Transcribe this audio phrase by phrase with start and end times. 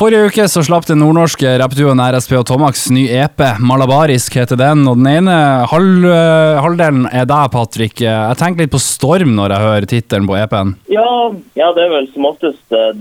[0.00, 3.42] Forrige uke så slapp den nordnorske rappduoen RSP og Tomax ny EP.
[3.60, 5.34] Malabarisk heter den, og den ene
[5.68, 6.06] halv,
[6.64, 8.00] halvdelen er deg, Patrick.
[8.06, 10.72] Jeg tenker litt på Storm når jeg hører tittelen på EP-en.
[10.88, 11.04] Ja,
[11.60, 12.96] ja, det er vel som oftest eh,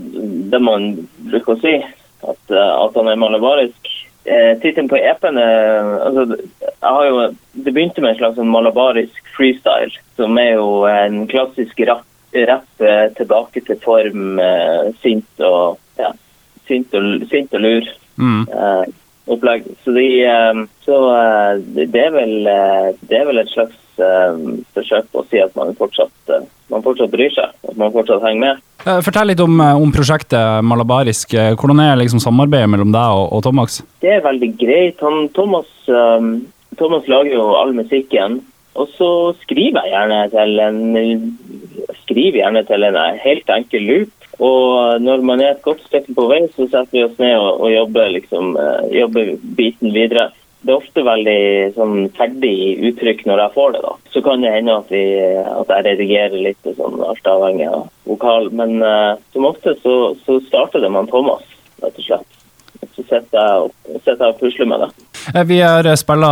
[0.52, 0.92] det man
[1.32, 1.78] bruker å si.
[2.20, 3.96] At, eh, at han er malabarisk.
[4.28, 7.26] Eh, tittelen på EP-en altså, jo,
[7.64, 12.04] Det begynte med en slags sånn malabarisk freestyle, som er jo en klassisk rapp,
[12.36, 14.42] rapp tilbake til form,
[15.00, 15.80] sint og
[16.70, 17.92] sint og, sint og lur.
[18.20, 18.42] Mm.
[18.52, 18.86] Uh,
[19.30, 19.68] opplegg.
[19.84, 25.20] Så, de, uh, så uh, det, er vel, det, er vel, et slags forsøk på
[25.20, 26.30] å si at man fortsatt,
[26.72, 27.52] man fortsatt bryr seg.
[27.68, 28.62] At man fortsatt henger med.
[29.04, 31.36] Fortell litt om, om prosjektet Malabarisk.
[31.60, 33.82] Hvordan er liksom samarbeidet mellom deg og, og Thomas?
[34.00, 35.04] Det er veldig greit.
[35.04, 35.68] Han, Thomas,
[36.80, 38.40] Thomas lager jo all musikken.
[38.80, 40.80] Og så skriver jeg gjerne til en
[42.40, 46.44] gjerne til en helt enkel loop og når man er et godt stykke på vei,
[46.56, 50.30] så setter vi oss ned og, og jobber, liksom, uh, jobber, biten videre.
[50.64, 51.42] Det er ofte veldig
[51.76, 52.56] sånn, ferdig
[52.90, 53.84] uttrykk når jeg får det.
[53.84, 53.94] da.
[54.14, 58.50] Så kan det hende at, vi, at jeg redigerer litt, sånn, alt avhengig av vokal.
[58.56, 61.44] Men uh, som ofte så, så starter det med Thomas,
[61.84, 62.42] rett og slett.
[62.96, 65.09] Så sitter jeg og, og pusler med det.
[65.36, 66.32] Eh, vi har spilla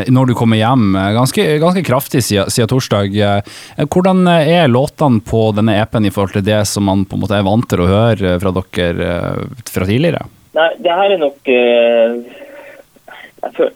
[0.00, 3.14] eh, når du kommer hjem, eh, ganske, ganske kraftig siden, siden, torsdag.
[3.86, 7.38] Hvordan er låtene på denne EP-en i forhold til det som man på en måte
[7.38, 9.16] er vant til å høre fra dere
[9.70, 10.26] fra tidligere?
[10.58, 11.50] Nei, det her er nok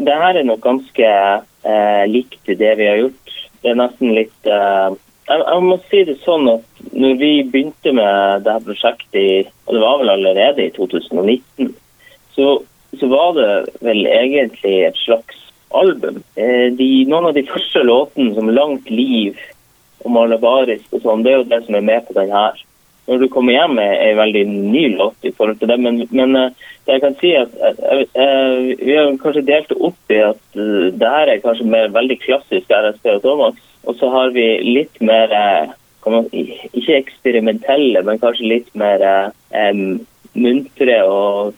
[0.05, 1.11] Det her er nok ganske
[1.65, 3.35] eh, likt det vi har gjort.
[3.63, 4.91] Det er nesten litt eh,
[5.25, 9.77] jeg, jeg, må si det sånn at når vi begynte med det her prosjektet, og
[9.77, 11.71] det var vel allerede i 2019,
[12.37, 12.59] så
[13.01, 13.49] så var det
[13.85, 15.41] vel egentlig et slags
[15.75, 16.23] album.
[16.37, 19.41] Eh, de, noen av de første låtene som 'Langt liv'
[20.05, 22.63] og 'Malabarisk' og sånn, det er jo det som er med på den her.
[23.07, 26.37] Når du kommer hjem er en veldig ny låt i forhold til det, men, men
[26.37, 26.51] eh,
[26.87, 30.57] jeg kan si at uh, vi har kanskje delt det opp i at
[31.01, 35.01] det her er kanskje mer veldig klassisk RSP og Thomas, og så har vi litt
[35.01, 35.33] mer
[36.07, 39.01] man, ikke eksperimentelle, men kanskje litt mer
[39.53, 40.01] um,
[40.37, 41.55] muntre og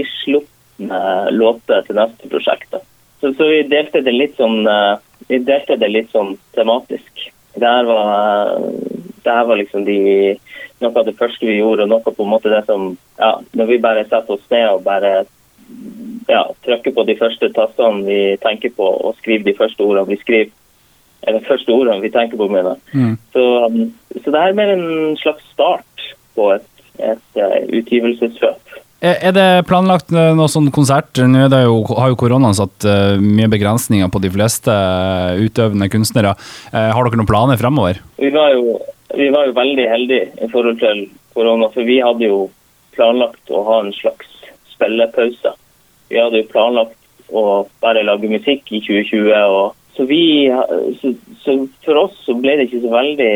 [0.00, 2.74] eh, frisluppne låter til neste prosjekt.
[3.20, 4.96] Så, så, vi delte det litt sånn eh,
[5.28, 7.30] vi delte det litt sånn tematisk.
[7.54, 8.58] Det her var,
[9.24, 10.34] det her var liksom de,
[10.82, 13.66] noe av det første vi gjorde, og noe på en måte det som ja, Når
[13.70, 15.24] vi bare setter oss ned og bare
[16.28, 20.20] ja, trykker på de første tastene vi tenker på, og skriver de første ordene vi
[20.20, 20.52] skriver
[21.24, 23.14] eller første ordene vi tenker på, mener mm.
[23.32, 26.66] så, um, så det her er mer en slags start på et,
[26.98, 28.63] et, et uh, utgivelsesløp.
[29.04, 31.18] Er det planlagt noe sånn konsert?
[31.20, 34.72] Nå jo, har jo koronaen satt uh, mye begrensninger på de fleste
[35.44, 36.32] utøvende kunstnere.
[36.72, 38.00] Har dere noen planer fremover?
[38.16, 38.78] Vi var, jo,
[39.12, 41.04] vi var, jo, veldig heldige i forhold til
[41.36, 42.46] korona, for vi hadde jo
[42.96, 44.30] planlagt å ha en slags
[44.72, 45.52] spillepause.
[46.08, 46.96] Vi hadde jo planlagt
[47.34, 49.34] å bare lage musikk i 2020.
[49.34, 50.50] og så, vi,
[51.00, 51.12] så,
[51.44, 53.34] så for oss så ble det ikke så veldig,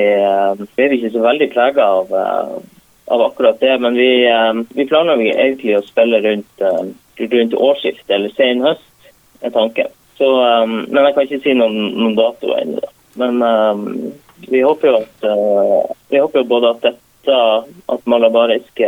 [0.74, 2.12] ble veldig prega av
[3.10, 3.78] av akkurat det.
[3.78, 9.12] Men vi, eh, vi planlegger egentlig å spille rundt, eh, rundt årsskiftet eller sen høst,
[9.42, 9.92] er tanken.
[10.19, 12.82] Så, um, men jeg kan ikke si noen, noen dato ennå.
[13.19, 13.38] Men
[14.50, 17.36] vi håper jo at vi håper både at dette,
[17.88, 18.82] at Malabarisk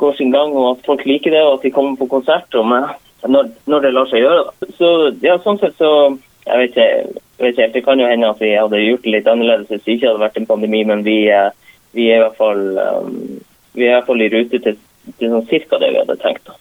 [0.00, 3.50] går sin gang, og at folk liker det, og at de kommer på konsert når,
[3.66, 4.44] når, det lar seg gjøre.
[4.44, 4.68] Da.
[4.78, 4.90] Så
[5.24, 5.90] ja, sånn sett så
[6.46, 9.14] jeg vet, ikke, jeg vet ikke, Det kan jo hende at vi hadde gjort det
[9.14, 11.18] litt annerledes hvis det ikke hadde vært en pandemi, men vi,
[11.96, 13.39] vi er i hvert fall um,
[13.76, 14.80] vi er i hvert fall i rute til,
[15.18, 16.46] til sånn cirka det vi hadde tenkt.
[16.48, 16.60] da.